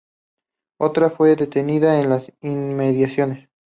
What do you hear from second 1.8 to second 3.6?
en las inmediaciones.